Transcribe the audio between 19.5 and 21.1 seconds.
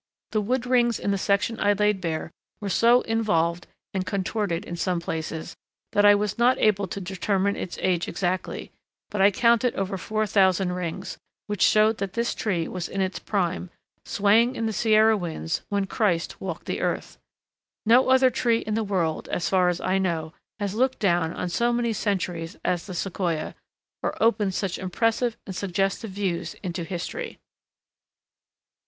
as I know, has looked